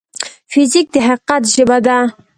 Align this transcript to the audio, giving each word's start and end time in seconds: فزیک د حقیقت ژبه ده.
فزیک 0.51 0.87
د 0.93 0.95
حقیقت 1.07 1.43
ژبه 1.53 1.77
ده. 1.85 1.97